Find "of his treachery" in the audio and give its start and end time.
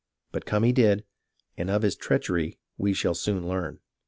1.69-2.57